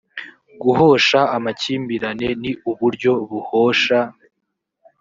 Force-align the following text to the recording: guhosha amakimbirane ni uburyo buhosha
guhosha 0.61 1.19
amakimbirane 1.35 2.27
ni 2.41 2.51
uburyo 2.71 3.11
buhosha 3.29 3.99